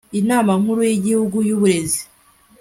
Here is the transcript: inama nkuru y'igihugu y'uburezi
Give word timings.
inama 0.19 0.51
nkuru 0.61 0.81
y'igihugu 0.89 1.37
y'uburezi 1.47 2.01